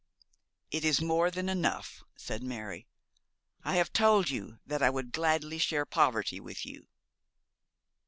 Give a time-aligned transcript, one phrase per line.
[0.71, 2.87] 'It is more than enough,' said Mary.
[3.63, 6.87] 'I have told you that I would gladly share poverty with you.'